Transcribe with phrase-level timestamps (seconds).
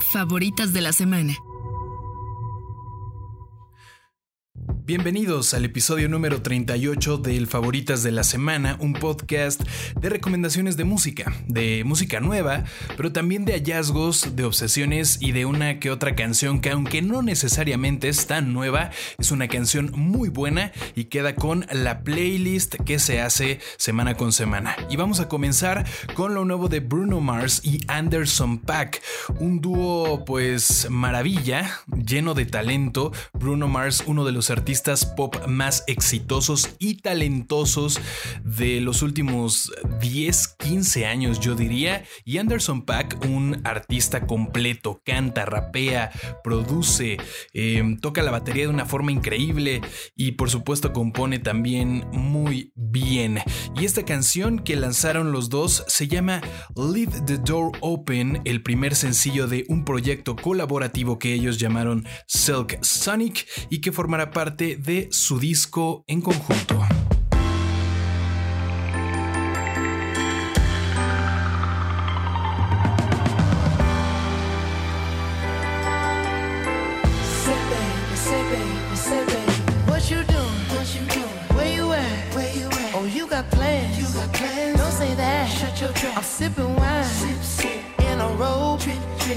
[0.00, 1.45] Favoritas de la semana.
[4.86, 9.60] Bienvenidos al episodio número 38 del Favoritas de la Semana, un podcast
[10.00, 12.62] de recomendaciones de música, de música nueva,
[12.96, 17.22] pero también de hallazgos, de obsesiones y de una que otra canción que aunque no
[17.22, 23.00] necesariamente es tan nueva, es una canción muy buena y queda con la playlist que
[23.00, 24.76] se hace semana con semana.
[24.88, 25.84] Y vamos a comenzar
[26.14, 29.02] con lo nuevo de Bruno Mars y Anderson Pack,
[29.40, 33.10] un dúo pues maravilla, lleno de talento.
[33.32, 34.75] Bruno Mars, uno de los artistas
[35.16, 38.00] pop más exitosos y talentosos
[38.44, 42.04] de los últimos 10, 15 años, yo diría.
[42.24, 46.10] Y Anderson Pack, un artista completo, canta, rapea,
[46.42, 47.18] produce,
[47.52, 49.80] em, toca la batería de una forma increíble
[50.16, 53.40] y por supuesto compone también muy bien.
[53.76, 56.40] Y esta canción que lanzaron los dos se llama
[56.76, 62.82] Leave the Door Open, el primer sencillo de un proyecto colaborativo que ellos llamaron Silk
[62.82, 66.82] Sonic y que formará parte de su disco en conjunto.
[86.16, 88.00] I'm sipping wine sip, sip.
[88.16, 88.80] in a robe.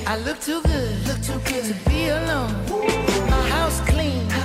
[0.07, 2.53] I look too good, look too good to be alone.
[3.29, 4.38] My house clean.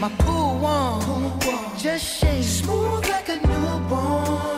[0.00, 1.00] My pool warm.
[1.02, 1.76] Pool warm.
[1.76, 2.44] Just shake.
[2.44, 4.57] Smooth like a newborn.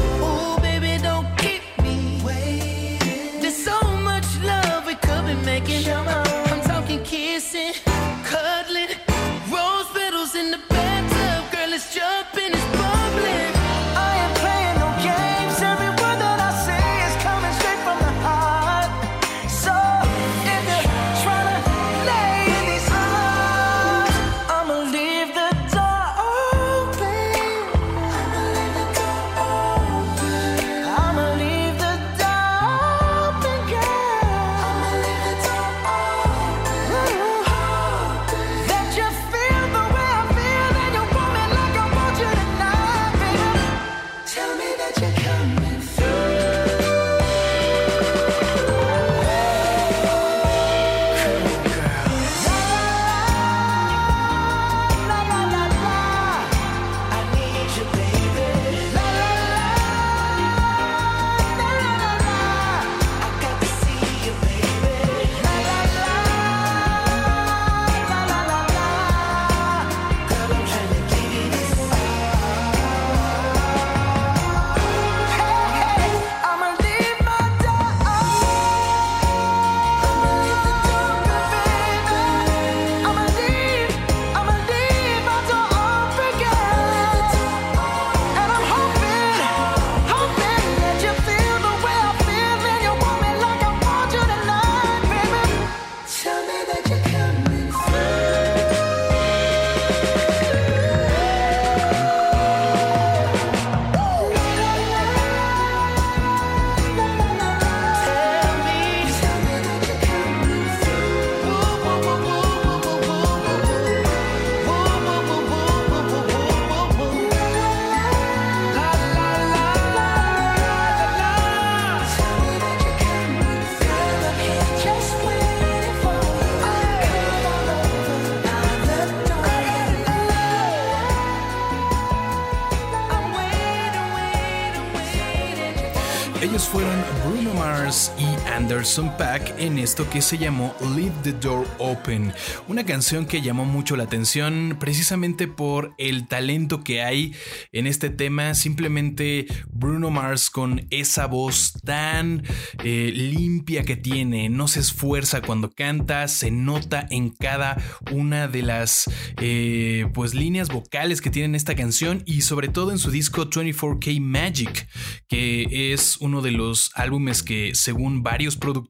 [138.91, 142.33] Anderson Pack en esto que se llamó Leave the Door Open,
[142.67, 147.33] una canción que llamó mucho la atención precisamente por el talento que hay
[147.71, 152.43] en este tema, simplemente Bruno Mars con esa voz tan
[152.83, 157.77] eh, limpia que tiene, no se esfuerza cuando canta, se nota en cada
[158.11, 162.99] una de las eh, pues líneas vocales que tiene esta canción y sobre todo en
[162.99, 164.89] su disco 24K Magic,
[165.29, 168.80] que es uno de los álbumes que según varios productores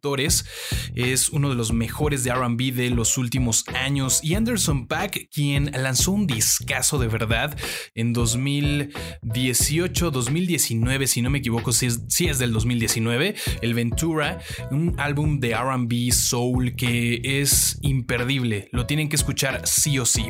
[0.95, 5.71] es uno de los mejores de RB de los últimos años y Anderson Pack quien
[5.71, 7.57] lanzó un discazo de verdad
[7.95, 14.39] en 2018, 2019 si no me equivoco, si es, si es del 2019, el Ventura,
[14.71, 20.25] un álbum de RB Soul que es imperdible, lo tienen que escuchar sí o sí.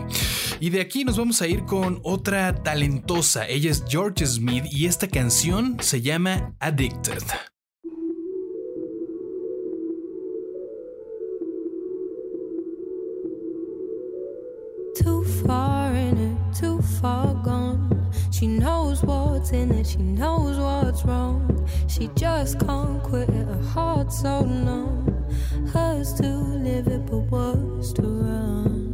[0.59, 4.85] Y de aquí nos vamos a ir con otra talentosa, ella es George Smith y
[4.85, 7.50] esta canción se llama Addicted.
[19.85, 21.67] She knows what's wrong.
[21.87, 25.25] She just can't quit it, her heart's so numb.
[25.73, 28.90] Hers to live it, but worse to run.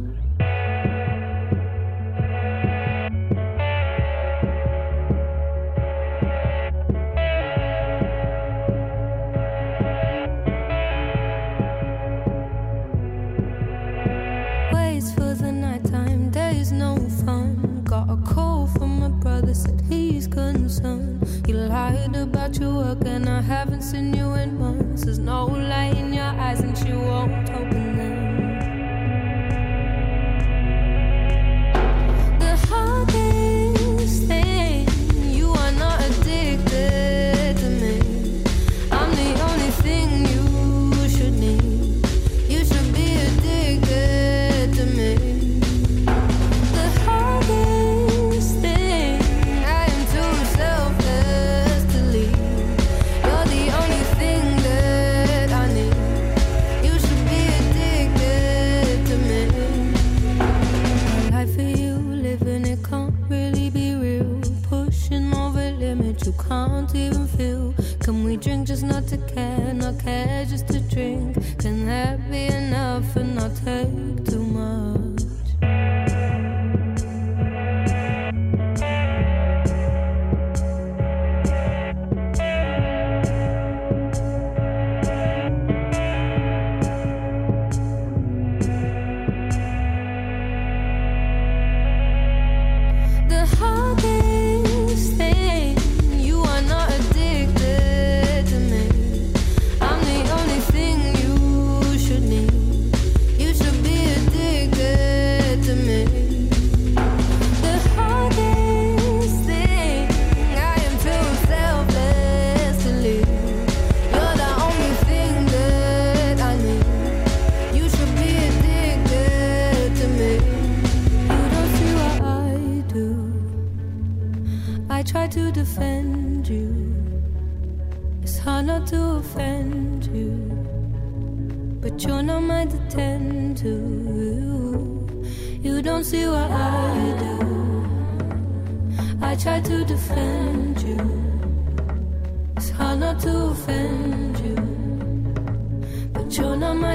[20.80, 21.48] Concerned.
[21.48, 24.27] You lied about your work, and I haven't seen you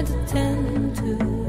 [0.06, 1.43] to tend to.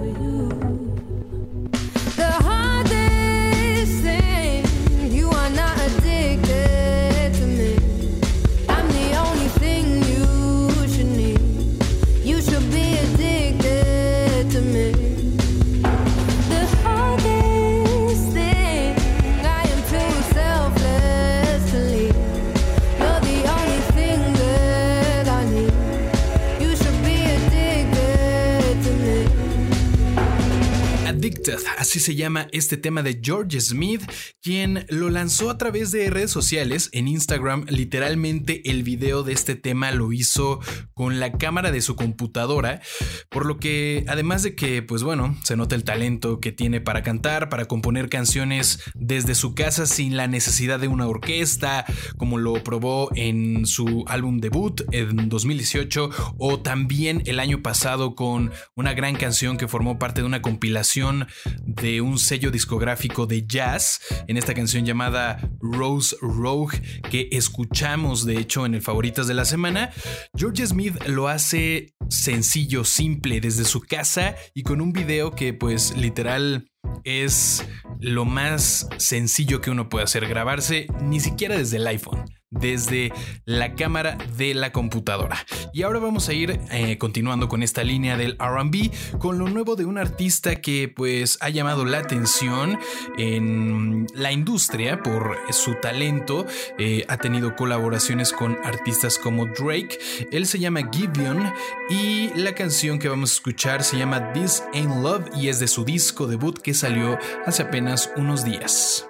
[31.77, 34.01] Así se llama este tema de George Smith,
[34.41, 37.67] quien lo lanzó a través de redes sociales en Instagram.
[37.69, 40.61] Literalmente el video de este tema lo hizo
[40.95, 42.81] con la cámara de su computadora,
[43.29, 47.03] por lo que además de que, pues bueno, se nota el talento que tiene para
[47.03, 51.85] cantar, para componer canciones desde su casa sin la necesidad de una orquesta,
[52.17, 56.09] como lo probó en su álbum debut en 2018
[56.39, 61.27] o también el año pasado con una gran canción que formó parte de una compilación
[61.65, 68.39] de un sello discográfico de jazz en esta canción llamada Rose Rogue que escuchamos de
[68.39, 69.91] hecho en el favoritas de la semana.
[70.37, 75.97] George Smith lo hace sencillo, simple desde su casa y con un video que pues
[75.97, 76.71] literal
[77.05, 77.65] es
[78.01, 82.25] lo más sencillo que uno puede hacer, grabarse ni siquiera desde el iPhone
[82.61, 83.13] desde
[83.45, 85.37] la cámara de la computadora.
[85.73, 89.77] Y ahora vamos a ir eh, continuando con esta línea del RB con lo nuevo
[89.77, 92.79] de un artista que pues ha llamado la atención
[93.19, 96.47] en la industria por su talento.
[96.79, 99.99] Eh, ha tenido colaboraciones con artistas como Drake.
[100.33, 101.53] Él se llama Gideon
[101.91, 105.69] y la canción que vamos a escuchar se llama This Ain't Love y es de
[105.69, 109.07] su disco debut que salió hace apenas unos días.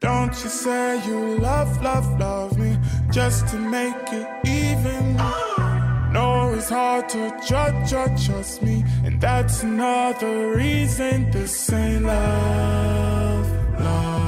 [0.00, 2.78] Don't you say you love, love, love me
[3.10, 5.16] just to make it even.
[6.10, 13.46] No, it's hard to judge, judge, trust me, and that's another reason this ain't love,
[13.78, 14.19] love.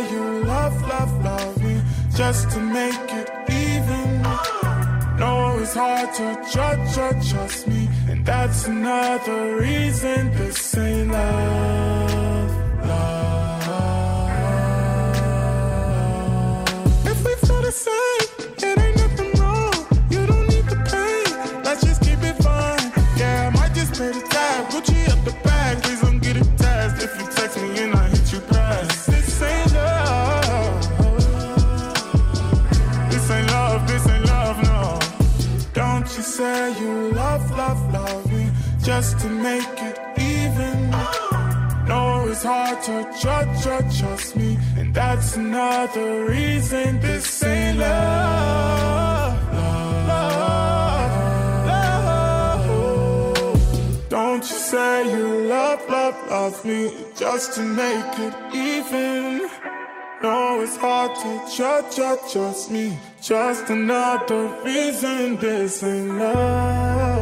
[0.00, 1.80] You love, love, love me
[2.14, 4.22] just to make it even.
[5.18, 12.50] No, it's hard to judge, judge, trust me, and that's another reason this ain't love,
[12.84, 13.56] love.
[17.06, 18.28] If we feel the same,
[18.68, 18.96] it ain't
[45.34, 49.52] and not another reason this ain't love,
[50.08, 51.06] love,
[52.66, 54.08] love.
[54.08, 59.48] Don't you say you love, love, love me just to make it even.
[60.22, 62.98] No, it's hard to judge, judge, trust me.
[63.20, 67.15] Just another reason this ain't love,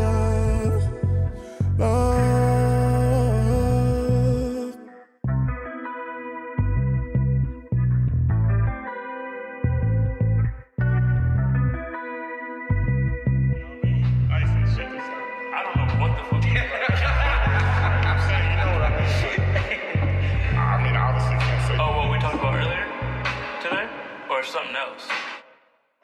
[24.54, 25.02] something else?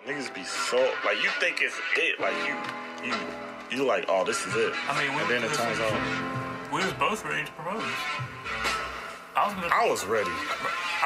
[0.07, 2.54] Niggas be so like you think it's it, like you
[3.07, 3.14] you
[3.71, 4.73] you like, oh this is it.
[4.90, 5.95] I mean, we, and then it turns out
[6.73, 7.87] we was both ready to propose.
[9.37, 9.71] I was gonna.
[9.71, 10.35] I was ready.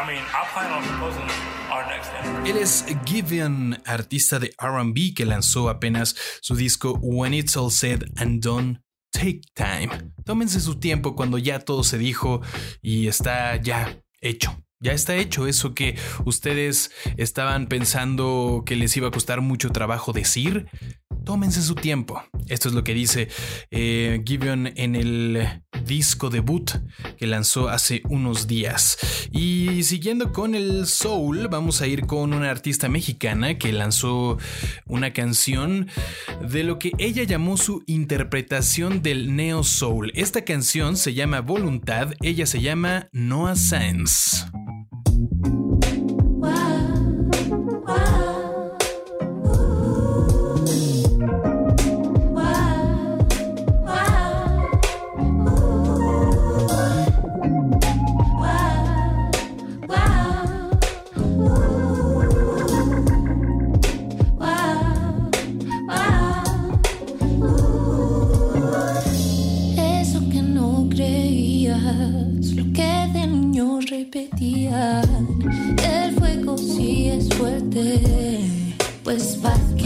[0.00, 1.28] I mean, I plan on proposing
[1.70, 2.50] our next anniversary.
[2.50, 8.04] Él es Gideon, artista de RB que lanzó apenas su disco When It's All Said
[8.16, 8.80] and Done.
[9.12, 10.12] Take time.
[10.24, 12.40] Tómense su tiempo cuando ya todo se dijo
[12.80, 14.64] y está ya hecho.
[14.84, 20.12] Ya está hecho eso que ustedes estaban pensando que les iba a costar mucho trabajo
[20.12, 20.66] decir.
[21.24, 22.22] Tómense su tiempo.
[22.48, 23.28] Esto es lo que dice
[23.70, 26.72] eh, en el disco debut
[27.16, 28.98] que lanzó hace unos días.
[29.32, 34.36] Y siguiendo con el soul, vamos a ir con una artista mexicana que lanzó
[34.84, 35.88] una canción
[36.46, 40.12] de lo que ella llamó su interpretación del neo soul.
[40.14, 44.44] Esta canción se llama Voluntad, ella se llama Noah Sands.
[74.84, 78.00] El fuego sí es fuerte,
[79.02, 79.76] pues va a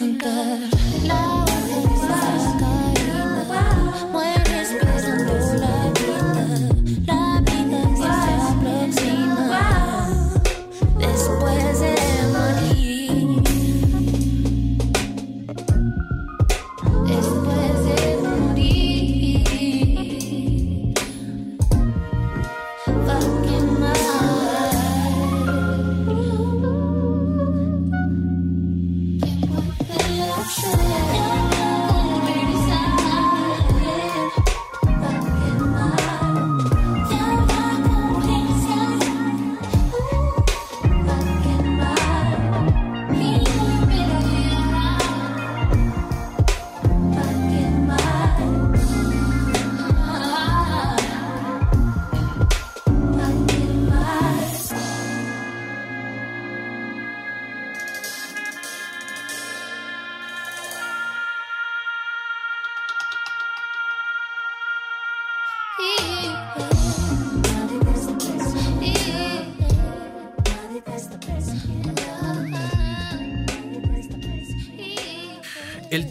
[0.00, 0.79] cantar.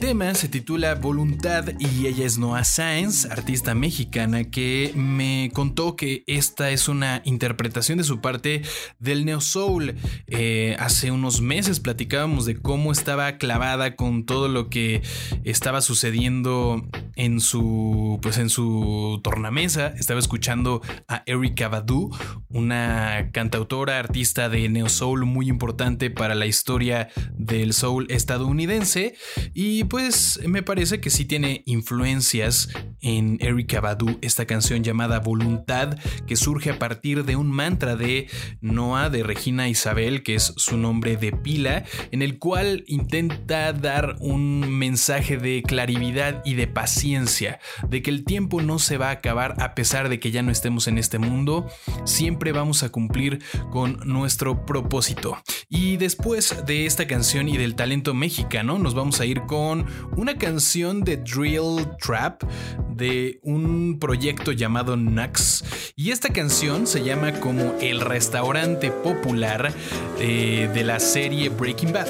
[0.10, 6.24] Tema se titula Voluntad y ella es Noah Sainz, artista mexicana, que me contó que
[6.26, 8.64] esta es una interpretación de su parte
[9.00, 9.96] del Neo Soul.
[10.28, 15.04] Eh, hace unos meses platicábamos de cómo estaba clavada con todo lo que
[15.44, 16.84] estaba sucediendo
[17.16, 19.90] en su, pues en su tornamesa.
[19.90, 22.10] Estaba escuchando a Erika Badu,
[22.50, 29.16] una cantautora, artista de Neo Soul muy importante para la historia del soul estadounidense.
[29.54, 32.70] Y y pues me parece que sí tiene influencias
[33.02, 38.30] en Erika Badu, esta canción llamada Voluntad, que surge a partir de un mantra de
[38.62, 44.16] Noah de Regina Isabel, que es su nombre de pila, en el cual intenta dar
[44.22, 47.60] un mensaje de claridad y de paciencia,
[47.90, 50.52] de que el tiempo no se va a acabar a pesar de que ya no
[50.52, 51.68] estemos en este mundo,
[52.06, 55.38] siempre vamos a cumplir con nuestro propósito.
[55.68, 60.38] Y después de esta canción y del talento mexicano, nos vamos a ir con una
[60.38, 62.44] canción de drill trap
[62.90, 65.64] de un proyecto llamado Nux.
[65.96, 69.72] Y esta canción se llama como el restaurante popular
[70.20, 72.10] eh, de la serie Breaking Bad.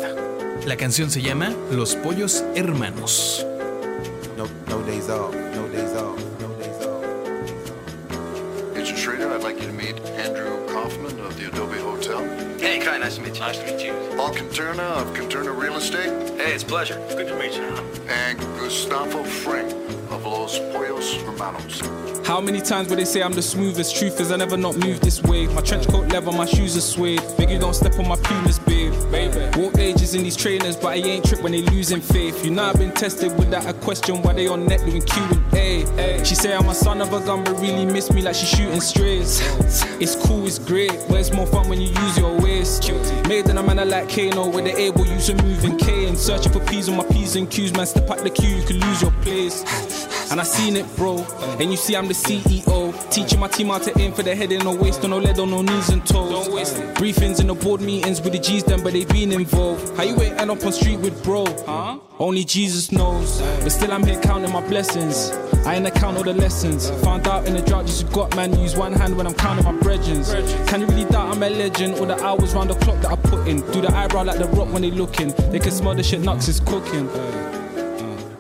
[0.66, 3.46] La canción se llama Los Pollos Hermanos.
[4.38, 7.04] No, no days off, no days off, no days off.
[8.76, 10.49] Agent Schrader, I'd like you to meet Andrew
[12.80, 13.42] Hey, Kai, nice to meet you.
[13.42, 13.92] Nice to meet you.
[14.16, 16.08] Paul Conterna of Conterna Real Estate.
[16.40, 16.96] Hey, it's a pleasure.
[17.10, 17.64] Good to meet you.
[18.08, 19.66] And Gustavo Fring
[20.10, 21.82] of Los Pollos Hermanos.
[22.26, 23.98] How many times would they say I'm the smoothest?
[23.98, 25.48] Truth is, I never not moved this way.
[25.48, 27.22] My trench coat leather, my shoes are suede.
[27.38, 28.59] Big, you don't step on my pumas, babe.
[28.59, 28.59] Baby.
[29.58, 32.44] Walk ages in these trainers, but I ain't trip when they losing faith.
[32.46, 35.54] You know I've been tested without a question why they on net doing Q and
[35.54, 36.26] A.
[36.26, 38.82] She say I'm a son of a gun, but really miss me like she shooting
[38.82, 39.42] strays.
[40.00, 42.90] It's cool, it's great, it's more fun when you use your waist.
[43.28, 46.52] Made in a manner like Kano, where they able use a moving K and searching
[46.52, 47.74] for P's on my P's and Q's.
[47.74, 49.99] Man, step up the queue, you could lose your place.
[50.32, 51.26] And I seen it, bro.
[51.60, 52.94] And you see, I'm the CEO.
[53.10, 55.40] Teaching my team how to aim for the head and no waist, on no lead,
[55.40, 56.48] on no knees and toes.
[56.94, 59.98] Briefings in the board meetings with the G's, them, but they been involved.
[59.98, 61.46] How you ain't end up on street with bro?
[61.66, 61.98] Huh?
[62.20, 63.42] Only Jesus knows.
[63.64, 65.32] But still, I'm here counting my blessings.
[65.66, 66.90] I ain't account all the lessons.
[67.04, 69.74] Found out in the drought, just got man, use one hand when I'm counting my
[69.74, 70.30] brethrens.
[70.68, 71.96] Can you really doubt I'm a legend?
[71.96, 73.62] All the hours round the clock that I put in.
[73.72, 75.30] Do the eyebrow like the rock when they looking.
[75.52, 77.10] They can smell the shit Nux is cooking.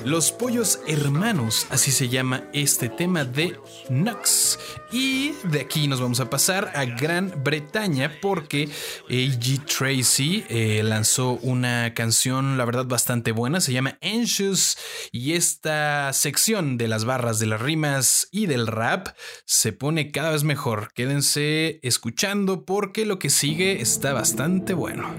[0.05, 3.59] Los Pollos Hermanos, así se llama este tema de
[3.89, 4.57] Nux.
[4.93, 8.69] Y de aquí nos vamos a pasar a Gran Bretaña porque
[9.09, 9.65] A.G.
[9.65, 14.77] Tracy eh, lanzó una canción, la verdad, bastante buena, se llama Anxious.
[15.11, 19.09] Y esta sección de las barras, de las rimas y del rap
[19.43, 20.93] se pone cada vez mejor.
[20.93, 25.09] Quédense escuchando porque lo que sigue está bastante bueno.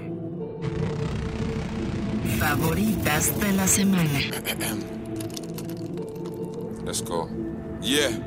[2.41, 4.19] Favoritas de la semana.
[6.83, 7.29] Let's go.
[7.81, 8.17] Yeah.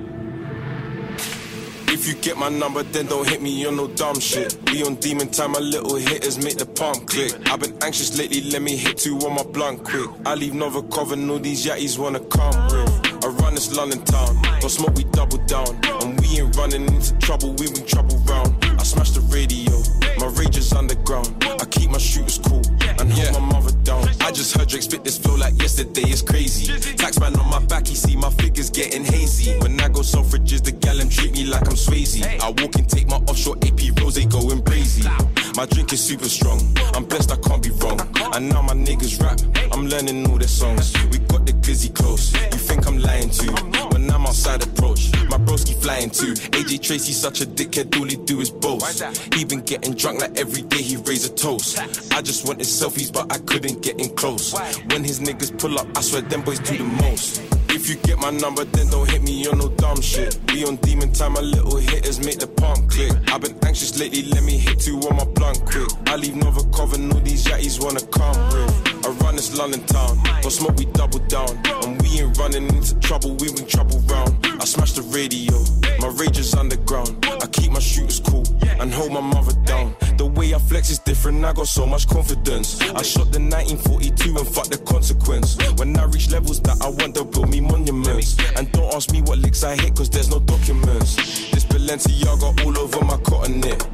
[1.89, 4.65] If you get my number, then don't hit me on no dumb shit.
[4.67, 7.33] Be on demon time, my little hitters make the pump click.
[7.51, 10.09] I've been anxious lately, let me hit two on my blunt quick.
[10.25, 13.25] I leave Nova Coven, all these yatties wanna come with.
[13.25, 15.77] I run this London town, don't smoke, we double down.
[16.03, 18.53] And we ain't running into trouble, we trouble round.
[18.79, 19.73] I smash the radio,
[20.19, 21.29] my rage is underground.
[21.45, 22.63] I keep my shooters cool
[22.99, 24.09] and hold my mother down.
[24.21, 26.73] I just heard Drake spit this flow like yesterday, it's crazy.
[26.97, 29.59] Taxman on my back, he see my figures getting hazy.
[29.61, 32.25] When I go suffrages, the gallon treat me like I'm Swayze.
[32.41, 35.09] I walk and take my offshore AP rose, they going crazy.
[35.57, 36.61] My drink is super strong,
[36.95, 38.01] I'm blessed, I can't be wrong.
[38.35, 39.39] And now my niggas rap,
[39.73, 40.93] I'm learning all their songs.
[41.11, 43.45] We got the glizzy close, you think I'm lying to?
[43.45, 43.89] you?
[43.91, 46.35] When I'm outside approach, my broski flying too.
[46.59, 49.03] AJ Tracey such a dickhead, all he do is boast.
[49.35, 51.79] He been getting drunk like every day he raise a toast.
[52.13, 54.55] I just wanted selfies, but I couldn't get in close.
[54.91, 57.43] When his niggas pull up, I swear them boys do the most.
[57.71, 60.47] If you get my number, then don't hit me on no dumb shit.
[60.47, 63.13] Be on demon time, my little hitters make the pump click.
[63.33, 65.89] I've been anxious lately, let me hit two on my blunt quick.
[66.07, 68.84] I leave Nova Coven, all these yatties wanna come with.
[69.05, 71.51] I run this London town, don't smoke, we double down.
[71.85, 74.35] And we ain't running into trouble, we bring trouble round.
[74.45, 75.53] I smash the radio,
[76.01, 77.25] my rage is underground.
[77.27, 78.45] I keep my shooters cool
[78.81, 79.95] and hold my mother down.
[80.17, 82.81] The way I flex is different, I got so much confidence.
[82.81, 85.59] I shot the 1942 and fuck the consequence.
[85.79, 88.39] When I reach levels that I want, they'll build me monuments.
[88.57, 91.17] And don't ask me what licks I hit, cause there's no documents.
[91.51, 93.85] This Balenciaga all over my cotton knit.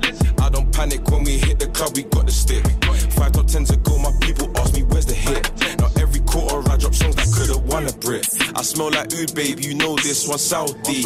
[0.40, 2.64] I don't panic when we hit the club, we got the stick.
[3.12, 5.69] Five top tens ago, my people ask me where's the hit.
[7.70, 8.26] One a Brit.
[8.56, 11.04] I smell like oud, babe, you know this one Saudi.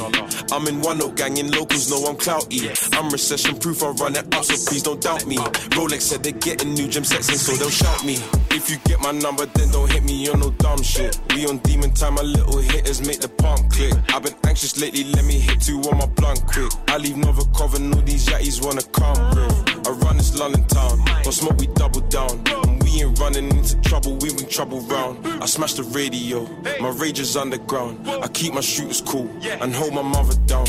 [0.52, 2.70] I'm in one note gang, in locals know I'm clouty.
[2.98, 5.36] I'm recession proof, I run it up, so please don't doubt me.
[5.76, 8.18] Rolex said they're getting new gym sets in, so they'll shout me.
[8.50, 11.18] If you get my number, then don't hit me on no dumb shit.
[11.34, 13.92] We on demon time, my little hitters make the pump click.
[14.08, 16.72] I've been anxious lately, let me hit two on my blunt quick.
[16.88, 19.86] I leave Nova Coven, all these yatties wanna come with.
[19.86, 22.30] I run this London town, don't smoke, we double down.
[22.46, 25.26] And we ain't running into trouble, we bring trouble round.
[25.42, 26.46] I smash the radio,
[26.80, 28.08] my rage is underground.
[28.08, 30.66] I keep my shooters cool and hold my mother down.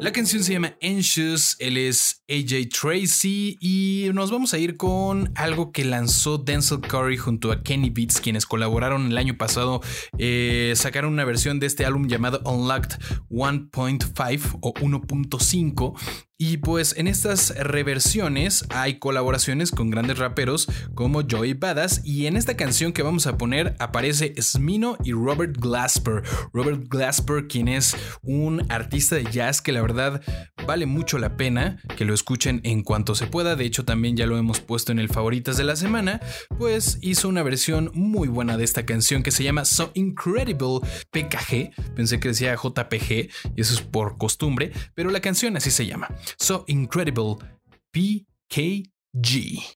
[0.00, 5.30] La canción se llama Anxious, él es AJ Tracy y nos vamos a ir con
[5.36, 9.82] algo que lanzó Denzel Curry junto a Kenny Beats, quienes colaboraron el año pasado,
[10.16, 17.06] eh, sacaron una versión de este álbum llamado Unlocked 1.5 o 1.5 y pues en
[17.06, 23.02] estas reversiones hay colaboraciones con grandes raperos como Joey Badass y en esta canción que
[23.02, 26.22] vamos a poner aparece Smino y Robert Glasper.
[26.54, 30.22] Robert Glasper quien es un artista de jazz que la verdad
[30.66, 33.54] vale mucho la pena que lo escuchen en cuanto se pueda.
[33.54, 36.22] De hecho también ya lo hemos puesto en el favoritas de la semana.
[36.58, 41.94] Pues hizo una versión muy buena de esta canción que se llama So Incredible PKG.
[41.94, 46.08] Pensé que decía JPG y eso es por costumbre, pero la canción así se llama.
[46.38, 47.42] So Incredible
[47.94, 49.74] PKG.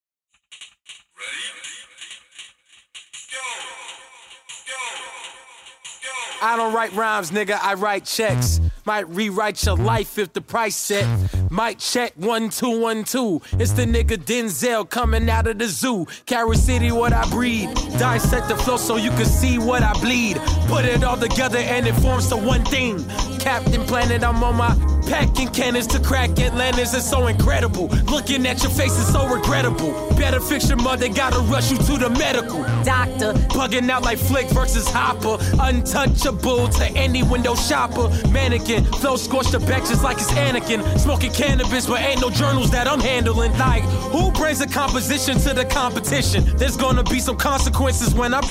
[6.47, 8.61] I don't write rhymes, nigga, I write checks.
[8.85, 11.09] Might rewrite your life if the price set.
[11.51, 13.41] Might check one two one two.
[13.53, 16.07] It's the nigga Denzel coming out of the zoo.
[16.27, 17.73] Carol City, what I breed.
[17.99, 20.37] Dissect the flow so you can see what I bleed.
[20.67, 23.03] Put it all together and it forms the one thing.
[23.39, 26.95] Captain Planet, I'm on my packing cannons to crack Atlantis.
[26.95, 27.89] is so incredible.
[28.07, 29.93] Looking at your face is so regrettable.
[30.17, 32.63] Better fix your mother, gotta rush you to the medical.
[32.85, 35.39] Doctor, bugging out like Flick versus Hopper.
[35.61, 38.09] Untouchable to any window shopper.
[38.31, 40.99] Mannequin, flow scorched the just like it's Anakin.
[40.99, 43.53] Smoking cannabis, but ain't no journals that I'm handling.
[43.59, 46.45] Like, who brings a composition to the competition?
[46.57, 48.45] There's gonna be some consequences when I'm.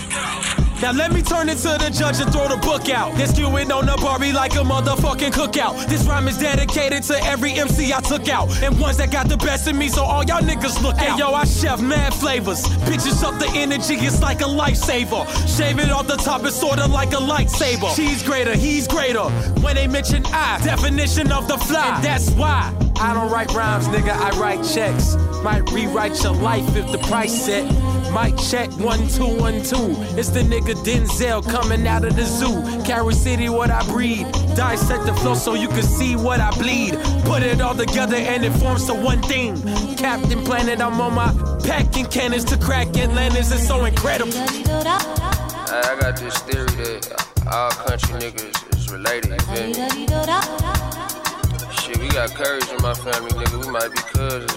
[0.83, 3.15] Now let me turn into the judge and throw the book out.
[3.15, 5.87] Then skew it on the Barbie like a motherfucking cookout.
[5.87, 8.51] This rhyme is dedicated to every MC I took out.
[8.61, 10.99] And ones that got the best in me, so all y'all niggas look out.
[10.99, 12.63] Hey, yo, I chef mad flavors.
[12.83, 15.25] Bitches up the energy, it's like a lifesaver.
[15.57, 17.95] Shave it off the top, it's sorta like a lightsaber.
[17.95, 19.29] She's greater, he's greater.
[19.63, 21.95] When they mention I, definition of the fly.
[21.95, 22.75] And that's why.
[22.99, 25.15] I don't write rhymes, nigga, I write checks.
[25.45, 27.63] Might rewrite your life if the price set.
[28.11, 29.95] Might check one two one two.
[30.17, 32.61] It's the nigga Denzel coming out of the zoo.
[32.83, 34.27] Carol City, what I breed.
[34.55, 36.93] Dissect the flow so you can see what I bleed.
[37.25, 39.55] Put it all together and it forms to one thing.
[39.95, 43.51] Captain Planet, I'm on my packing cannons to crack Atlantis.
[43.51, 44.33] It's so incredible.
[44.35, 49.31] I got this theory that all country niggas is related.
[49.31, 50.07] You feel me?
[51.73, 53.65] Shit, we got courage in my family, nigga.
[53.65, 54.53] We might be cousins.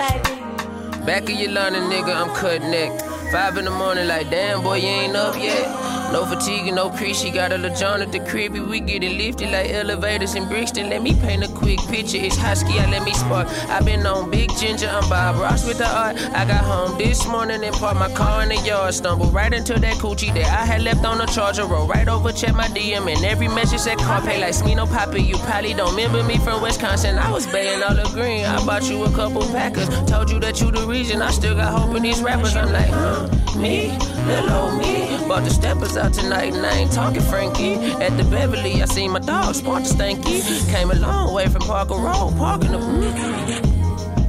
[1.06, 2.92] Back of your line, nigga, I'm cut neck.
[3.36, 5.66] Five in the morning, like, damn, boy, you ain't up yet.
[6.12, 8.52] No fatigue, no pre, she got a LeJohn at the crib.
[8.52, 10.88] We get it lifted like elevators in Brixton.
[10.88, 12.18] Let me paint a quick picture.
[12.18, 13.48] It's husky, I let me spark.
[13.68, 16.16] i been on Big Ginger, I'm Bob Ross with the art.
[16.32, 18.94] I got home this morning and parked my car in the yard.
[18.94, 21.66] Stumbled right into that coochie that I had left on the charger.
[21.66, 25.22] Roll right over, check my DM, and every message said car pay like Smino Poppy.
[25.22, 27.18] You probably don't remember me from Wisconsin.
[27.18, 28.44] I was baying all the green.
[28.44, 29.88] I bought you a couple Packers.
[30.08, 31.20] Told you that you the reason.
[31.20, 32.54] I still got hope in these rappers.
[32.54, 35.18] I'm like, huh, me, little old me.
[35.26, 37.74] Bought the steppers out tonight, and I ain't talking Frankie.
[37.74, 40.70] At the Beverly, I seen my dog sport the stanky.
[40.70, 43.76] Came a long way from Parker Road, parking the.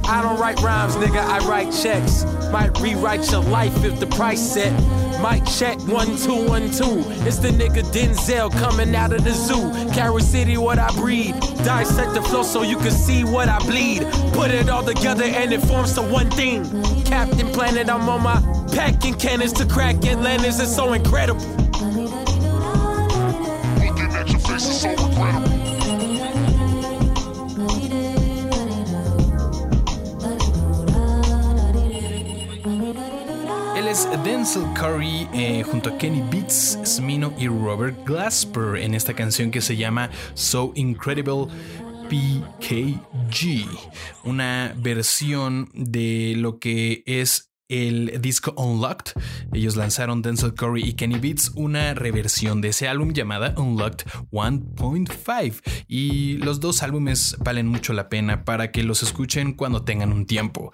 [0.04, 2.24] I don't write rhymes, nigga, I write checks.
[2.50, 4.72] Might rewrite your life if the price set.
[5.20, 7.04] Might check one two one two.
[7.26, 9.70] It's the nigga Denzel coming out of the zoo.
[9.92, 11.34] Carol City, what I breed.
[11.64, 14.06] Dissect the flow so you can see what I bleed.
[14.32, 16.64] Put it all together and it forms to one thing.
[17.04, 18.40] Captain Planet, I'm on my
[18.72, 20.60] packing cannons to crack Atlantis.
[20.60, 21.57] It's so incredible.
[34.38, 39.60] Denzel Curry eh, junto a Kenny Beats, Smino y Robert Glasper en esta canción que
[39.60, 41.48] se llama So Incredible
[42.08, 43.66] PKG,
[44.22, 49.12] una versión de lo que es el disco Unlocked.
[49.52, 55.62] Ellos lanzaron Denzel Curry y Kenny Beats una reversión de ese álbum llamada Unlocked 1.5
[55.86, 60.26] y los dos álbumes valen mucho la pena para que los escuchen cuando tengan un
[60.26, 60.72] tiempo.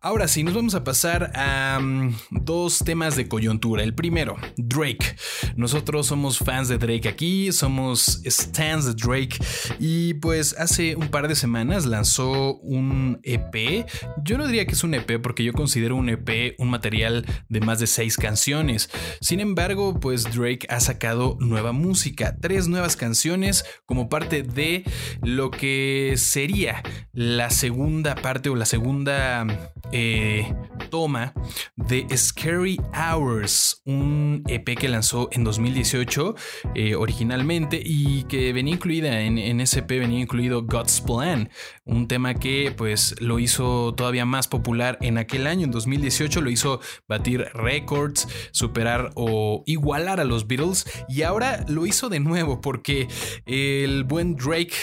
[0.00, 3.82] Ahora sí, nos vamos a pasar a um, dos temas de coyuntura.
[3.82, 5.16] El primero, Drake.
[5.56, 9.38] Nosotros somos fans de Drake aquí, somos stands de Drake
[9.80, 13.86] y pues hace un par de semanas lanzó un EP.
[14.22, 17.60] Yo no diría que es un EP porque yo considero un EP un material de
[17.60, 18.90] más de seis canciones.
[19.20, 24.84] Sin embargo, pues Drake ha sacado nueva música, tres nuevas canciones como parte de
[25.22, 29.46] lo que sería la segunda parte o la segunda
[29.92, 30.52] eh,
[30.88, 31.34] toma
[31.76, 36.34] de Scary Hours, un EP que lanzó en 2018
[36.74, 41.50] eh, originalmente y que venía incluida en, ese EP venía incluido God's Plan,
[41.84, 46.50] un tema que pues lo hizo todavía más popular en aquel año, en 2018 lo
[46.50, 52.60] hizo batir récords, superar o igualar a los Beatles y ahora lo hizo de nuevo
[52.60, 53.08] porque
[53.46, 54.74] el buen Drake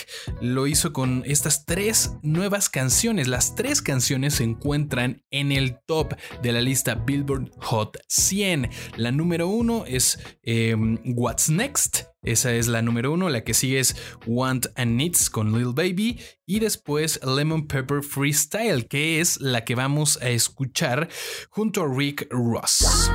[0.41, 3.27] lo hizo con estas tres nuevas canciones.
[3.27, 5.92] Las tres canciones se encuentran en el top
[6.41, 8.69] de la lista Billboard Hot 100.
[8.97, 12.05] La número uno es em, What's Next.
[12.23, 13.29] Esa es la número uno.
[13.29, 16.19] La que sigue es Want and Needs con Lil Baby.
[16.45, 21.09] Y después Lemon Pepper Freestyle, que es la que vamos a escuchar
[21.49, 23.11] junto a Rick Ross.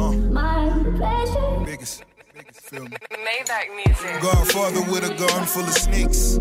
[0.00, 0.12] Uh.
[1.66, 2.04] Biggest.
[2.52, 2.96] Feel me?
[3.12, 4.22] Maybach music.
[4.22, 6.38] Godfather with a gun full of snakes.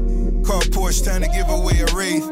[0.47, 2.25] Car Porsche trying to give away a wraith.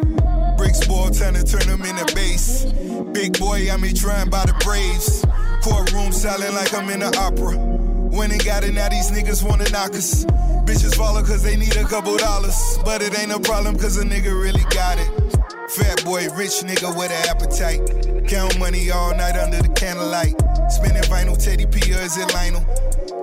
[0.57, 2.63] Bricks ball trying to turn them into base.
[3.11, 5.25] Big boy, I'm here trying by the Braves.
[5.61, 7.57] Courtroom silent like I'm in an opera.
[7.57, 10.23] When it got it, now these niggas wanna knock us.
[10.63, 12.79] Bitches follow cause they need a couple dollars.
[12.85, 15.34] But it ain't a problem cause a nigga really got it.
[15.69, 18.27] Fat boy, rich nigga with an appetite.
[18.27, 20.35] Count money all night under the candlelight.
[20.69, 22.63] Spinning vinyl, Teddy P or is it Lionel?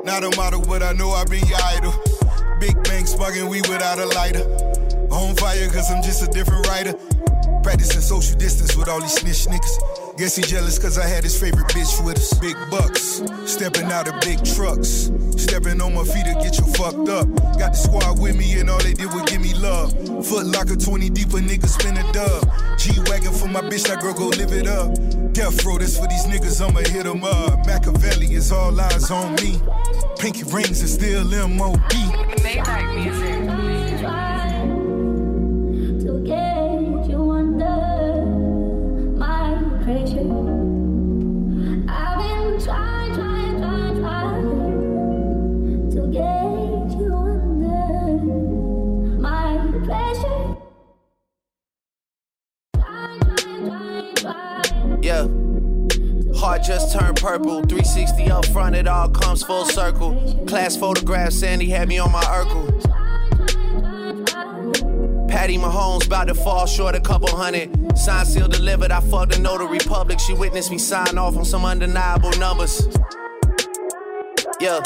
[0.05, 1.95] Not a model, but I know I been your idol.
[2.59, 4.43] Big bang sparking we without a lighter.
[5.11, 6.95] On fire, cause I'm just a different writer.
[7.63, 10.02] Practicing social distance with all these snitch niggas.
[10.23, 12.33] Guess he jealous cause I had his favorite bitch with us.
[12.35, 15.11] Big bucks, stepping out of big trucks.
[15.35, 17.27] Stepping on my feet to get you fucked up.
[17.59, 19.91] Got the squad with me and all they did was give me love.
[20.25, 22.49] Foot locker 20 deep, a nigga spin a dub.
[22.79, 24.95] G Wagon for my bitch, that girl go live it up.
[25.33, 27.67] Death row, that's for these niggas, I'ma hit 'em up.
[27.67, 29.61] Machiavelli is all eyes on me.
[30.21, 31.81] Pinky rings is still MOB.
[32.45, 33.62] Maybach music.
[57.23, 57.63] Purple.
[57.63, 60.45] 360 up front, it all comes full circle.
[60.49, 62.69] Class photograph, Sandy had me on my Urkel.
[65.29, 67.97] Patty Mahomes about to fall short a couple hundred.
[67.97, 70.19] Sign seal delivered, I fucked a notary public.
[70.19, 72.89] She witnessed me sign off on some undeniable numbers.
[74.61, 74.81] Yeah.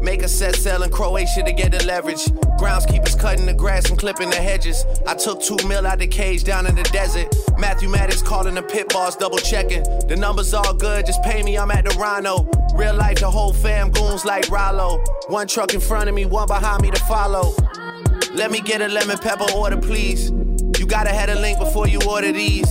[0.00, 2.24] Make a set sell in Croatia to get the leverage.
[2.58, 4.84] Groundskeepers cutting the grass and clipping the hedges.
[5.06, 7.34] I took two mil out the cage down in the desert.
[7.58, 9.82] Matthew Maddox calling the pit boss, double checking.
[10.08, 12.48] The numbers all good, just pay me, I'm at the Rhino.
[12.74, 15.02] Real life, the whole fam goons like Rollo.
[15.28, 17.54] One truck in front of me, one behind me to follow.
[18.34, 20.30] Let me get a lemon pepper order, please.
[20.78, 22.68] You gotta have a link before you order these.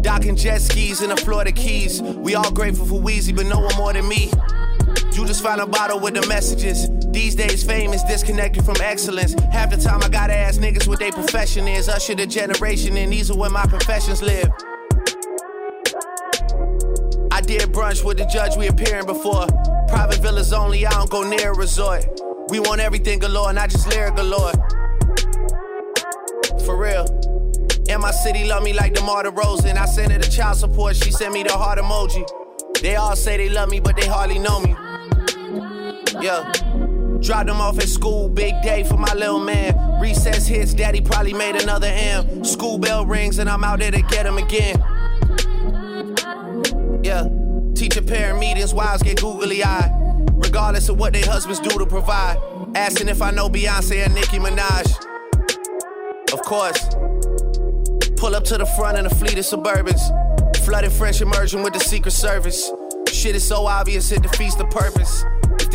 [0.00, 2.02] Docking jet skis in the Florida Keys.
[2.02, 4.30] We all grateful for Wheezy, but no one more than me.
[5.18, 6.88] You just find a bottle with the messages.
[7.10, 9.34] These days, fame is disconnected from excellence.
[9.50, 11.88] Half the time, I gotta ask niggas what their profession is.
[11.88, 14.48] Usher the generation, and these are where my professions live.
[17.32, 19.48] I did brunch with the judge we appearing before.
[19.88, 22.06] Private villas only, I don't go near a resort.
[22.50, 24.52] We want everything galore, not just lyric galore.
[26.64, 27.06] For real.
[27.90, 29.78] And my city love me like DeMar DeRozan.
[29.78, 32.24] I sent her the child support, she sent me the heart emoji.
[32.82, 34.76] They all say they love me, but they hardly know me.
[36.20, 36.52] Yeah.
[37.20, 40.00] Dropped them off at school, big day for my little man.
[40.00, 42.44] Recess hits, daddy probably made another M.
[42.44, 44.78] School bell rings, and I'm out there to get him again.
[47.02, 47.28] Yeah.
[47.74, 49.90] Teacher parent meetings, wives get googly eyed.
[50.32, 52.38] Regardless of what their husbands do to provide.
[52.74, 54.86] Asking if I know Beyonce and Nicki Minaj.
[56.32, 56.88] Of course.
[58.16, 60.00] Pull up to the front in a fleet of Suburbans.
[60.64, 62.70] Flooded French immersion with the Secret Service.
[63.08, 65.24] Shit is so obvious, it defeats the purpose.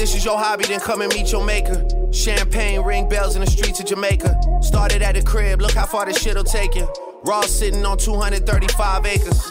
[0.04, 1.88] This is your hobby, then come and meet your maker.
[2.12, 4.38] Champagne, ring bells in the streets of Jamaica.
[4.62, 6.92] Started at the crib, look how far this shit'll take you.
[7.24, 9.50] Ross sitting on 235 acres.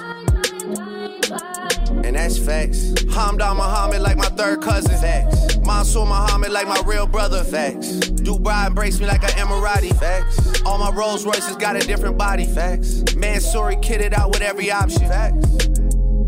[2.04, 2.90] And that's facts.
[3.14, 4.94] Hamdan Muhammad like my third cousin.
[5.00, 5.56] Facts.
[5.60, 7.42] Mansour Muhammad like my real brother.
[7.44, 7.88] Facts.
[8.20, 9.98] Dubai embrace me like an Emirati.
[9.98, 10.62] Facts.
[10.66, 12.44] All my Rolls Royces got a different body.
[12.44, 13.02] Facts.
[13.16, 15.08] Mansory kitted out with every option.
[15.08, 15.68] Facts.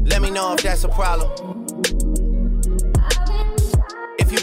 [0.07, 1.44] Let me know if that's a problem.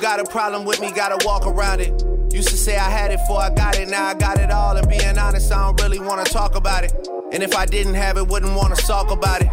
[0.01, 2.03] Got a problem with me, gotta walk around it.
[2.33, 4.75] Used to say I had it before I got it, now I got it all.
[4.75, 6.91] And being honest, I don't really wanna talk about it.
[7.31, 9.49] And if I didn't have it, wouldn't wanna talk about it.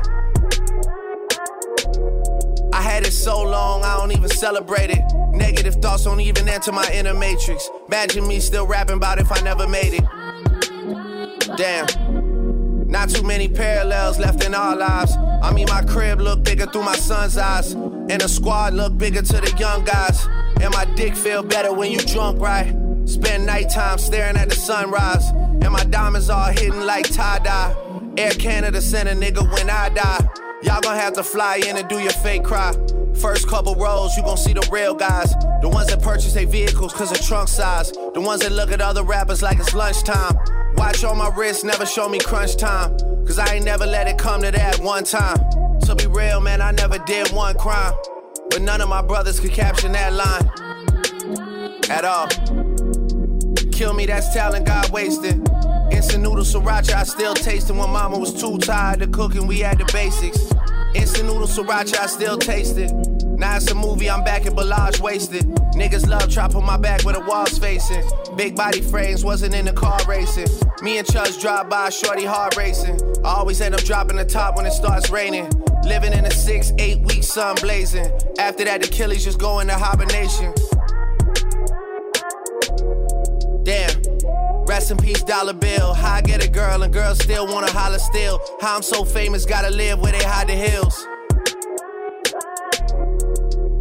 [2.72, 5.02] I had it so long, I don't even celebrate it.
[5.32, 7.68] Negative thoughts don't even enter my inner matrix.
[7.86, 11.56] Imagine me still rapping about if I never made it.
[11.58, 12.88] Damn.
[12.88, 15.14] Not too many parallels left in our lives.
[15.42, 17.72] I mean, my crib look bigger through my son's eyes.
[17.72, 20.26] And the squad look bigger to the young guys.
[20.60, 22.74] And my dick feel better when you drunk, right?
[23.06, 25.28] Spend nighttime staring at the sunrise.
[25.30, 27.76] And my diamonds all hidden like tie-dye.
[28.16, 30.28] Air Canada sent a nigga when I die.
[30.62, 32.74] Y'all gonna have to fly in and do your fake cry.
[33.14, 35.32] First couple rows, you gon' see the real guys.
[35.62, 37.92] The ones that purchase their vehicles cause of trunk size.
[37.92, 40.36] The ones that look at other rappers like it's lunchtime.
[40.78, 42.96] Watch on my wrist, never show me crunch time.
[43.26, 45.38] Cause I ain't never let it come to that one time.
[45.80, 47.92] To be real, man, I never did one crime.
[48.50, 50.48] But none of my brothers could caption that line.
[51.90, 52.28] At all.
[53.72, 55.34] Kill me, that's talent God wasted.
[55.90, 59.78] Instant noodle sriracha, I still tasting when mama was too tired of cooking, we had
[59.78, 60.52] the basics.
[60.94, 62.92] Instant noodle sriracha, I still taste it.
[63.38, 65.44] Now it's a movie, I'm back in Balaj wasted.
[65.74, 68.02] Niggas love trap on my back where the walls facing.
[68.36, 70.48] Big body frames, wasn't in the car racing.
[70.82, 73.00] Me and Chuz drive by, shorty hard racing.
[73.24, 75.48] I always end up dropping the top when it starts raining.
[75.84, 78.10] Living in a six, eight week sun blazing.
[78.40, 80.52] After that, the Achilles just go into hibernation.
[83.62, 84.64] Damn.
[84.66, 85.94] Rest in peace, dollar bill.
[85.94, 88.40] How I get a girl and girls still wanna holler still.
[88.60, 91.06] How I'm so famous, gotta live where they hide the hills.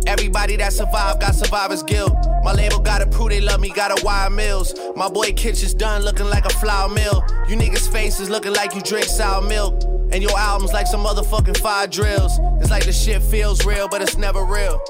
[0.08, 2.14] Everybody that survived got survivor's guilt.
[2.42, 4.74] My label gotta prove they love me, gotta wire mills.
[4.96, 7.26] My boy Kitchen's done looking like a flour mill.
[7.50, 9.84] You niggas' faces looking like you drink sour milk.
[10.14, 12.40] And your albums like some motherfucking fire drills.
[12.62, 14.82] It's like the shit feels real, but it's never real.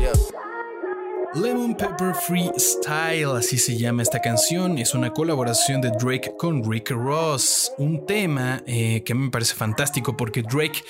[0.00, 0.14] Yeah.
[1.34, 6.90] Lemon Pepper Freestyle, así se llama esta canción, es una colaboración de Drake con Rick
[6.90, 10.84] Ross, un tema eh, que me parece fantástico porque Drake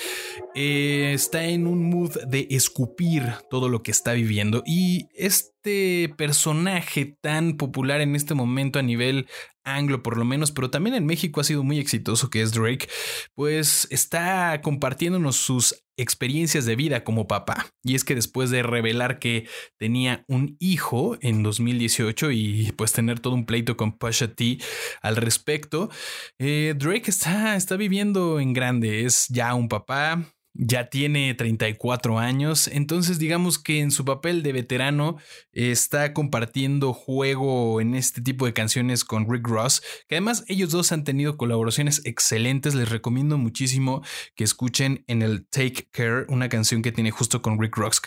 [0.54, 4.62] eh, está en un mood de escupir todo lo que está viviendo.
[4.66, 9.26] Y este personaje tan popular en este momento a nivel
[9.64, 12.86] anglo por lo menos, pero también en México ha sido muy exitoso que es Drake,
[13.34, 17.66] pues está compartiéndonos sus experiencias de vida como papá.
[17.82, 23.20] Y es que después de revelar que tenía un hijo en 2018 y pues tener
[23.20, 24.58] todo un pleito con Pusha T
[25.02, 25.90] al respecto,
[26.38, 32.68] eh, Drake está, está viviendo en grande, es ya un papá, ya tiene 34 años,
[32.68, 35.16] entonces digamos que en su papel de veterano
[35.52, 40.92] está compartiendo juego en este tipo de canciones con Rick Ross, que además ellos dos
[40.92, 44.02] han tenido colaboraciones excelentes, les recomiendo muchísimo
[44.36, 48.00] que escuchen en el Take Care, una canción que tiene justo con Rick Ross,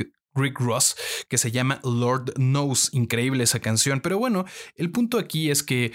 [1.27, 2.89] que se llama Lord Knows.
[2.93, 4.01] Increíble esa canción.
[4.01, 4.45] Pero bueno,
[4.75, 5.91] el punto aquí es que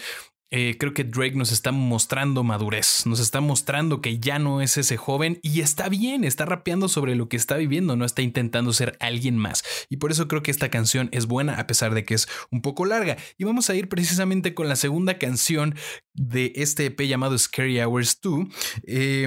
[0.55, 4.77] eh, creo que Drake nos está mostrando madurez, nos está mostrando que ya no es
[4.77, 8.75] ese joven y está bien, está rapeando sobre lo que está viviendo, no está intentando
[8.75, 9.65] ser alguien más.
[9.89, 12.61] Y por eso creo que esta canción es buena a pesar de que es un
[12.61, 13.17] poco larga.
[13.39, 15.75] Y vamos a ir precisamente con la segunda canción
[16.13, 18.47] de este EP llamado Scary Hours 2.
[18.87, 19.27] Eh,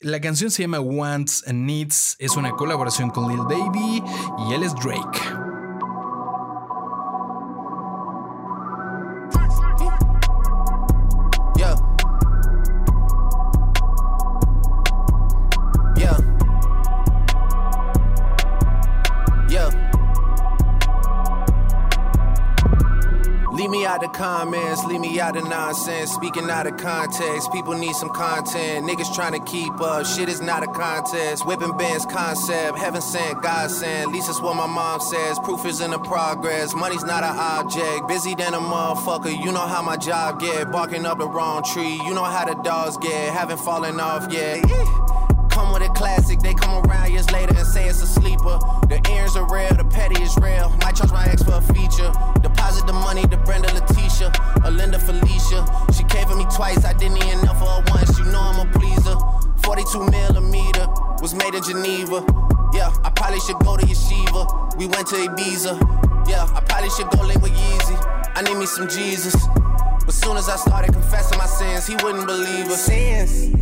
[0.00, 4.02] la canción se llama Wants and Needs, es una colaboración con Lil Baby
[4.48, 5.41] y él es Drake.
[23.72, 26.12] Me out the comments, leave me out the nonsense.
[26.12, 28.86] Speaking out of context, people need some content.
[28.86, 31.46] Niggas trying to keep up, shit is not a contest.
[31.46, 34.08] Whipping bands concept, heaven sent, God sent.
[34.08, 35.38] At least that's what my mom says.
[35.40, 38.06] Proof is in the progress, money's not an object.
[38.08, 40.70] Busy than a motherfucker, you know how my job get.
[40.70, 43.32] Barking up the wrong tree, you know how the dogs get.
[43.32, 44.62] Haven't fallen off yet.
[46.02, 48.58] Classic, they come around years later and say it's a sleeper.
[48.90, 50.68] The earrings are real, the petty is real.
[50.82, 52.10] Might charge my ex for a feature.
[52.42, 54.32] Deposit the money to Brenda Letitia,
[54.64, 55.62] or Linda Felicia.
[55.94, 58.18] She came for me twice, I didn't even know for her once.
[58.18, 59.14] You know I'm a pleaser.
[59.62, 60.88] 42 millimeter
[61.22, 62.26] was made in Geneva.
[62.74, 64.74] Yeah, I probably should go to Yeshiva.
[64.74, 65.78] We went to Ibiza.
[66.28, 67.96] Yeah, I probably should go link with Yeezy.
[68.34, 69.36] I need me some Jesus.
[70.04, 72.86] But soon as I started confessing my sins, he wouldn't believe us.
[72.86, 73.61] Sins.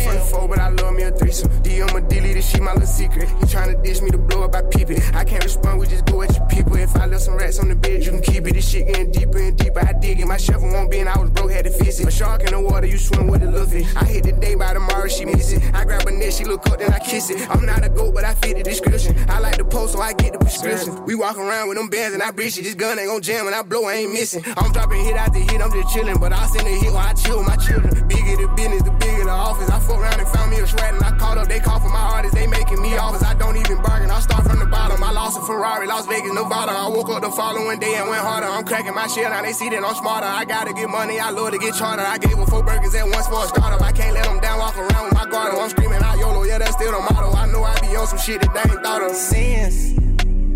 [0.29, 1.49] Four, but I love me a threesome.
[1.63, 3.29] DM a dilly, shit my little secret.
[3.29, 5.15] He tryna dish me to blow up, I peep it.
[5.15, 6.75] I can't respond, we just go at your people.
[6.75, 8.53] If I left some rats on the bed, you can keep it.
[8.53, 9.79] This shit getting deeper and deeper.
[9.79, 10.27] I dig it.
[10.27, 12.07] My shovel won't bend, I was broke, had to fix it.
[12.07, 13.87] A shark in the water, you swim with a little fish.
[13.95, 15.61] I hit the day by tomorrow, she miss it.
[15.73, 17.49] I grab a neck, she look up, then I kiss it.
[17.49, 19.15] I'm not a goat, but I fit the description.
[19.29, 21.03] I like the post, so I get the prescription.
[21.05, 22.63] We walk around with them bands and I breach it.
[22.63, 24.43] This gun ain't gon' jam and I blow, I ain't missing.
[24.57, 26.19] I'm dropping hit after hit, I'm just chilling.
[26.19, 28.07] But I'll send a hit while I chill with my children.
[28.07, 29.69] Bigger the business, the bigger the office.
[29.69, 31.47] I fuck around and found me a shred and I called up.
[31.47, 33.23] They call for my artists, they making me offers.
[33.23, 34.11] I don't even bargain.
[34.11, 35.01] I start from the bottom.
[35.03, 36.71] I lost a Ferrari, Las Vegas, Nevada.
[36.71, 38.47] I woke up the following day and went harder.
[38.47, 39.41] I'm cracking my shit now.
[39.41, 40.27] They see that I'm smarter.
[40.27, 41.19] I gotta get money.
[41.19, 42.03] I love to get charter.
[42.03, 43.81] I gave her four burgers at once for a startup.
[43.81, 44.59] I can't let them down.
[44.59, 45.55] Walk around with my guard.
[45.55, 46.43] I'm screaming out YOLO.
[46.43, 47.31] Yeah, that's still the motto.
[47.31, 49.15] I know I be on some shit that they ain't thought of.
[49.15, 49.97] Sins.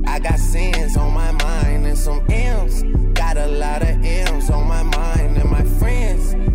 [0.07, 2.84] I got sins on my mind and some M's.
[3.13, 6.55] Got a lot of M's on my mind and my friends.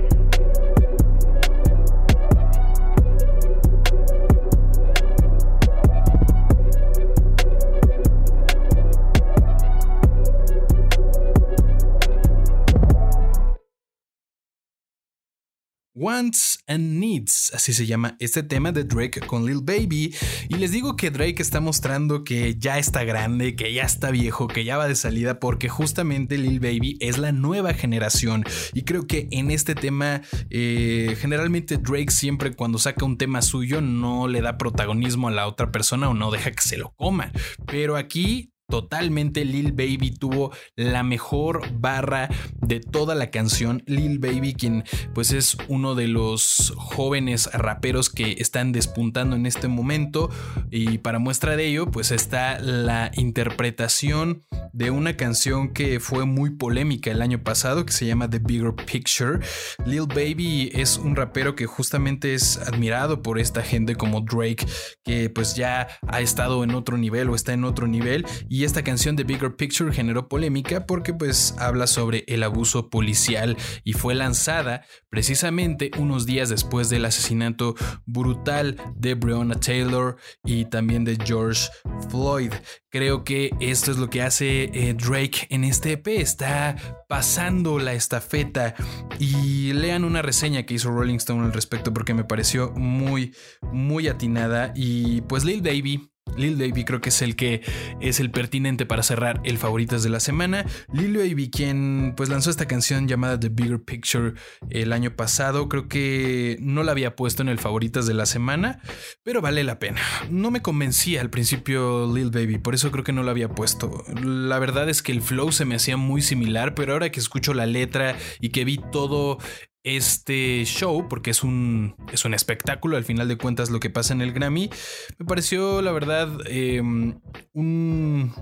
[15.93, 20.15] Wants and Needs, así se llama este tema de Drake con Lil Baby.
[20.47, 24.47] Y les digo que Drake está mostrando que ya está grande, que ya está viejo,
[24.47, 28.45] que ya va de salida, porque justamente Lil Baby es la nueva generación.
[28.73, 33.81] Y creo que en este tema, eh, generalmente Drake siempre cuando saca un tema suyo
[33.81, 37.31] no le da protagonismo a la otra persona o no deja que se lo coma.
[37.65, 43.83] Pero aquí totalmente Lil Baby tuvo la mejor barra de toda la canción.
[43.85, 49.67] Lil Baby, quien pues es uno de los jóvenes raperos que están despuntando en este
[49.67, 50.31] momento.
[50.71, 54.43] Y para muestra de ello, pues está la interpretación
[54.73, 58.73] de una canción que fue muy polémica el año pasado, que se llama The Bigger
[58.73, 59.39] Picture.
[59.85, 64.65] Lil Baby es un rapero que justamente es admirado por esta gente como Drake,
[65.03, 68.25] que pues ya ha estado en otro nivel o está en otro nivel.
[68.47, 73.57] Y esta canción de Bigger Picture generó polémica porque pues habla sobre el abuso policial
[73.83, 81.03] y fue lanzada precisamente unos días después del asesinato brutal de Breonna Taylor y también
[81.03, 81.69] de George
[82.09, 82.53] Floyd.
[82.89, 86.07] Creo que esto es lo que hace eh, Drake en este EP.
[86.07, 86.75] Está
[87.07, 88.75] pasando la estafeta
[89.17, 93.33] y lean una reseña que hizo Rolling Stone al respecto porque me pareció muy,
[93.71, 94.73] muy atinada.
[94.75, 97.61] Y pues Lil Baby Lil Baby creo que es el que
[97.99, 100.65] es el pertinente para cerrar el favoritas de la semana.
[100.93, 104.33] Lil Baby, quien pues lanzó esta canción llamada The Bigger Picture
[104.69, 108.81] el año pasado, creo que no la había puesto en el favoritas de la semana,
[109.23, 110.01] pero vale la pena.
[110.29, 114.03] No me convencía al principio Lil Baby, por eso creo que no la había puesto.
[114.23, 117.53] La verdad es que el flow se me hacía muy similar, pero ahora que escucho
[117.53, 119.37] la letra y que vi todo
[119.83, 124.13] este show, porque es un, es un espectáculo, al final de cuentas lo que pasa
[124.13, 124.69] en el Grammy,
[125.17, 127.21] me pareció la verdad eh, un,
[127.53, 128.33] un,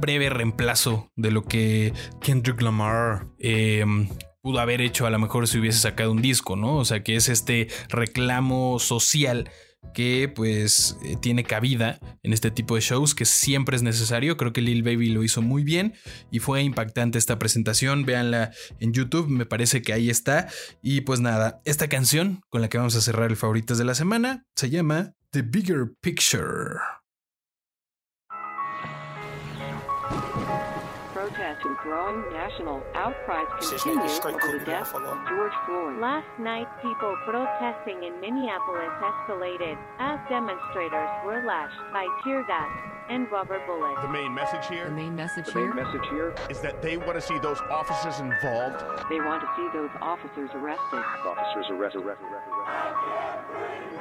[0.00, 3.84] breve reemplazo de lo que Kendrick Lamar eh,
[4.40, 6.76] pudo haber hecho a lo mejor si hubiese sacado un disco, ¿no?
[6.76, 9.50] O sea, que es este reclamo social
[9.94, 14.36] que pues eh, tiene cabida en este tipo de shows que siempre es necesario.
[14.36, 15.94] Creo que Lil Baby lo hizo muy bien
[16.30, 18.04] y fue impactante esta presentación.
[18.04, 20.48] Véanla en YouTube, me parece que ahí está.
[20.82, 23.94] Y pues nada, esta canción con la que vamos a cerrar el favoritas de la
[23.94, 26.78] semana se llama The Bigger Picture.
[32.08, 36.00] And growing national outcries continue over the death of George Floyd.
[36.00, 42.70] Last night, people protesting in Minneapolis escalated as demonstrators were lashed by tear gas
[43.08, 44.00] and rubber bullets.
[44.02, 44.86] The main message here.
[44.86, 45.74] The main message the here.
[45.74, 48.80] main message here is that they want to see those officers involved.
[49.10, 51.02] They want to see those officers arrested.
[51.26, 52.02] Officers arrested.
[52.02, 53.92] arrested, arrested, arrested.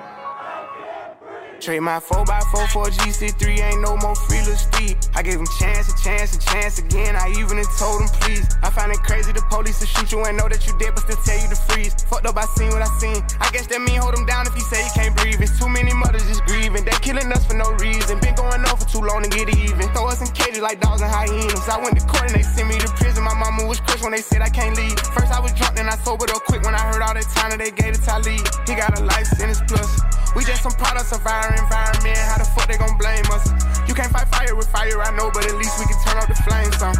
[1.61, 4.97] Trade my 4x4 for a GC3, ain't no more free little Steve.
[5.13, 7.15] I gave him chance, a chance, a chance again.
[7.15, 8.45] I even told him please.
[8.61, 11.03] I find it crazy the police to shoot you and know that you dead, but
[11.03, 11.93] still tell you to freeze.
[12.05, 13.19] Fucked up, I seen what I seen.
[13.39, 15.41] I guess that mean hold him down if he say he can't breathe.
[15.41, 16.85] It's too many mothers just grieving.
[16.85, 18.19] They killing us for no reason.
[18.19, 19.87] Been going on for too long to get even.
[19.95, 21.67] Throw us in cages like dogs and hyenas.
[21.67, 23.23] I went to court and they sent me to prison.
[23.23, 24.97] My mama was crushed when they said I can't leave.
[25.15, 27.55] First I was drunk, then I sobered up quick when I heard all that time
[27.55, 28.45] that they gave to Talib.
[28.67, 29.89] He got a life sentence plus.
[30.35, 32.17] We just some products of our environment.
[32.17, 33.47] How the fuck they gon' blame us?
[33.87, 36.29] You can't fight fire with fire, I know, but at least we can turn up
[36.29, 36.95] the flames some.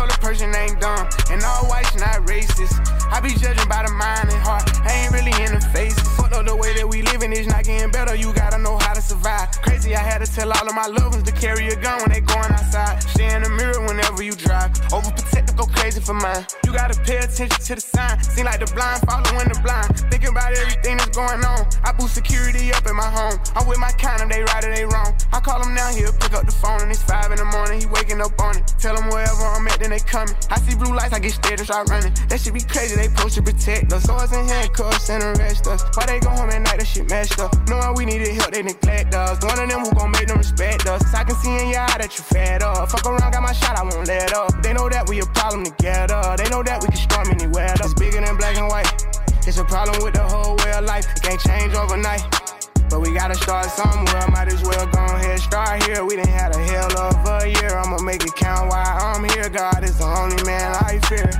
[0.00, 2.72] Color person ain't dumb, and all whites not racist.
[3.12, 5.92] I be judging by the mind and heart, I ain't really in the face.
[6.16, 8.94] Fuck up the way that we living is not getting better, you gotta know how
[8.94, 9.50] to survive.
[9.60, 12.12] Crazy, I had to tell all of my loved ones to carry a gun when
[12.12, 13.02] they going outside.
[13.12, 14.49] Stay in the mirror whenever you drive.
[14.90, 16.46] Overprotective, go crazy for mine.
[16.64, 18.22] You gotta pay attention to the sign.
[18.22, 19.96] Seem like the blind following the blind.
[20.10, 21.66] Thinking about everything that's going on.
[21.84, 23.38] I boost security up in my home.
[23.54, 25.14] I'm with my kind of they right or they wrong.
[25.32, 27.80] I call him now, he'll pick up the phone and it's five in the morning.
[27.80, 28.66] He waking up on it.
[28.78, 30.34] Tell him wherever I'm at, then they coming.
[30.50, 32.12] I see blue lights, I get scared and start running.
[32.28, 34.04] That shit be crazy, they supposed to protect us.
[34.04, 35.82] Swords and handcuffs and arrest us.
[35.94, 37.54] Why they go home at night, that shit messed up.
[37.68, 39.42] Knowing we needed help, they neglect us.
[39.42, 41.02] One of them who gon' make them respect us.
[41.14, 42.90] I can see in your eye that you fed up.
[42.90, 44.59] Fuck around, got my shot, I won't let up.
[44.62, 46.20] They know that we a problem together.
[46.36, 47.72] They know that we can storm anywhere.
[47.80, 48.88] It's bigger than black and white.
[49.46, 51.06] It's a problem with the whole way of life.
[51.16, 52.22] It can't change overnight.
[52.90, 54.28] But we gotta start somewhere.
[54.28, 56.04] Might as well go ahead, start here.
[56.04, 57.78] We done had a hell of a year.
[57.78, 59.48] I'ma make it count while I'm here.
[59.48, 61.30] God is the only man I fear.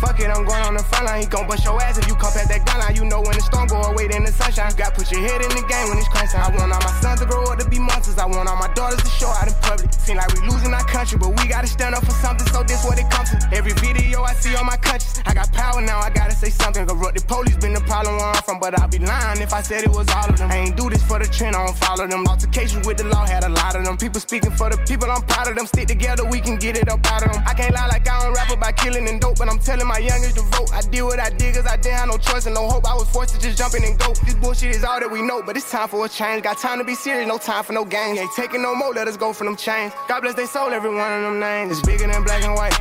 [0.00, 1.20] Fuck it, I'm going on the front line.
[1.22, 2.94] He gon' bust your ass if you come past that gun line.
[2.96, 4.70] You know when the storm go away, then the sunshine.
[4.70, 6.52] You got put your head in the game when it's crunch time.
[6.52, 8.18] I want all my sons to grow up to be monsters.
[8.18, 9.92] I want all my daughters to show out in public.
[9.92, 12.46] Seem like we losing our country, but we gotta stand up for something.
[12.48, 13.38] So this what it comes to.
[13.52, 15.98] Every video I see on my countries, I got power now.
[15.98, 16.86] I gotta say something.
[16.86, 19.62] Corrupt the police been the problem where I'm from, but I'd be lying if I
[19.62, 20.50] said it was all of them.
[20.50, 22.26] I ain't do this for the trend, I don't follow them.
[22.26, 23.96] Altercations with the law had a lot of them.
[23.96, 25.66] People speaking for the people, I'm proud of them.
[25.66, 27.42] Stick together, we can get it up out of them.
[27.46, 29.98] I can't lie like I don't rap about killing and dope, but I'm telling my
[29.98, 30.70] youngest to vote.
[30.72, 32.84] I did what I did cause I didn't have no choice and no hope.
[32.84, 34.12] I was forced to just jump in and go.
[34.24, 36.42] This bullshit is all that we know, but it's time for a change.
[36.42, 38.18] Got time to be serious, no time for no games.
[38.18, 39.92] Ain't taking no more, let us go from them chains.
[40.08, 41.78] God bless they soul, every one of them names.
[41.78, 42.74] It's bigger than black and white.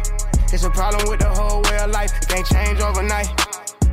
[0.52, 2.12] It's a problem with the whole way of life.
[2.22, 3.30] It can't change overnight.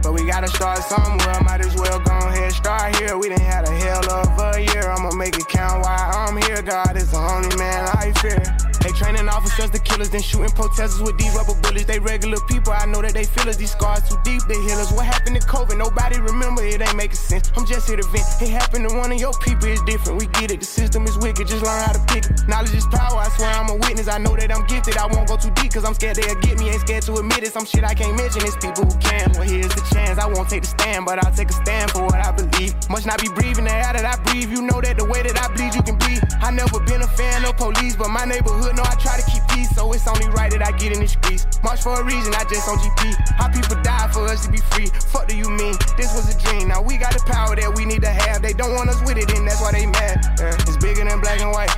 [0.03, 1.41] But we gotta start somewhere.
[1.45, 3.17] Might as well go ahead, start here.
[3.17, 4.91] We done had a hell of a year.
[4.91, 6.61] I'ma make it count while I'm here.
[6.63, 8.72] God is the only man I fear.
[8.83, 11.85] They training officers, the killers, then shooting protesters with these rubber bullets.
[11.85, 13.57] They regular people, I know that they feel us.
[13.57, 14.93] These scars too deep, they heal us.
[14.93, 15.78] What happened to COVID?
[15.78, 17.53] Nobody remember, it ain't making sense.
[17.57, 18.26] I'm just here to vent.
[18.43, 20.18] It happened to one of your people, it's different.
[20.18, 22.49] We get it, the system is wicked, just learn how to pick it.
[22.49, 24.09] Knowledge is power, I swear I'm a witness.
[24.09, 26.59] I know that I'm gifted, I won't go too deep, cause I'm scared they'll get
[26.59, 26.70] me.
[26.70, 28.43] Ain't scared to admit it, some shit I can't mention.
[28.43, 29.33] It's people who can.
[29.39, 30.18] Well, here's the chance.
[30.18, 32.74] I won't take the stand, but I'll take a stand for what I believe.
[32.91, 34.51] Must not be breathing the air that I breathe.
[34.51, 36.20] You know that the way that I bleed, you can bleed.
[36.43, 39.47] I never been a fan of police, but my neighborhood know I try to keep
[39.49, 41.47] peace, so it's only right that I get in the streets.
[41.62, 43.14] March for a reason, I just on GP.
[43.37, 44.87] How people die for us to be free.
[45.12, 45.75] Fuck do you mean?
[45.97, 46.68] This was a dream.
[46.68, 48.43] Now we got the power that we need to have.
[48.43, 50.20] They don't want us with it, and that's why they mad.
[50.39, 50.55] Yeah.
[50.66, 51.73] It's bigger than black and white.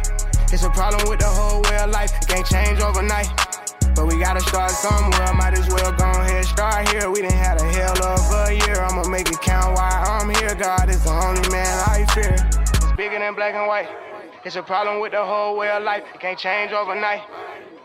[0.53, 2.13] It's a problem with the whole way of life.
[2.15, 3.29] It can't change overnight.
[3.95, 5.33] But we gotta start somewhere.
[5.35, 7.11] Might as well go ahead, start here.
[7.11, 8.83] We done had a hell of a year.
[8.83, 10.55] I'ma make it count while I'm here.
[10.55, 12.35] God is the only man I fear.
[12.35, 14.14] It's bigger than black and white.
[14.45, 16.05] It's a problem with the whole way of life.
[16.15, 17.23] It can't change overnight.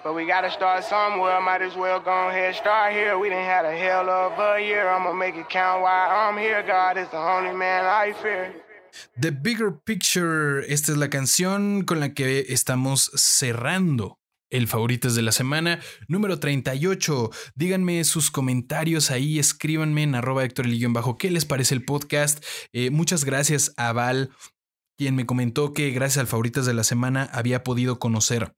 [0.03, 1.39] But we gotta start somewhere.
[1.39, 3.18] Might as well go ahead, start here.
[3.18, 4.89] We done had a hell of a year.
[4.89, 6.62] I'ma make it count while I'm here.
[6.62, 8.53] God is the only man I fear.
[9.16, 14.18] The Bigger Picture, esta es la canción con la que estamos cerrando
[14.49, 17.30] el favoritos de la semana, número 38.
[17.55, 22.43] Díganme sus comentarios ahí, escríbanme en arroba Héctor bajo qué les parece el podcast.
[22.74, 24.32] Eh, muchas gracias a Val,
[25.00, 28.54] quien me comentó que gracias al favoritos de la semana había podido conocer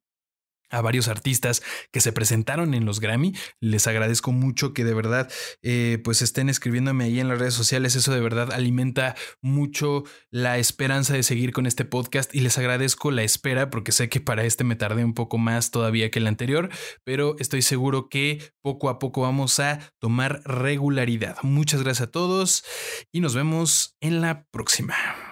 [0.71, 1.61] a varios artistas
[1.91, 3.35] que se presentaron en los Grammy.
[3.59, 5.31] Les agradezco mucho que de verdad
[5.61, 7.95] eh, pues estén escribiéndome ahí en las redes sociales.
[7.95, 13.11] Eso de verdad alimenta mucho la esperanza de seguir con este podcast y les agradezco
[13.11, 16.25] la espera porque sé que para este me tardé un poco más todavía que el
[16.25, 16.69] anterior,
[17.03, 21.37] pero estoy seguro que poco a poco vamos a tomar regularidad.
[21.43, 22.63] Muchas gracias a todos
[23.11, 25.30] y nos vemos en la próxima.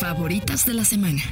[0.00, 1.22] Favoritas de la semana.